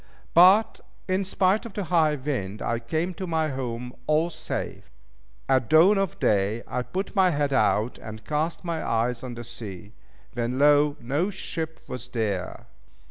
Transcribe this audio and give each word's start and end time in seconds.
But 0.33 0.79
in 1.07 1.23
spite 1.23 1.63
of 1.63 1.73
the 1.75 1.83
high 1.83 2.15
wind, 2.15 2.59
I 2.63 2.79
came 2.79 3.13
to 3.13 3.27
my 3.27 3.49
home 3.49 3.93
all 4.07 4.31
safe. 4.31 4.89
At 5.47 5.69
dawn 5.69 5.99
of 5.99 6.17
day 6.19 6.63
I 6.67 6.81
put 6.81 7.15
my 7.15 7.29
head 7.29 7.53
out, 7.53 7.99
and 7.99 8.25
cast 8.25 8.63
my 8.65 8.83
eyes 8.83 9.21
on 9.21 9.35
the 9.35 9.43
sea. 9.43 9.93
When 10.33 10.57
lo! 10.57 10.95
no 11.01 11.29
ship 11.29 11.81
was 11.87 12.07
there! 12.09 12.65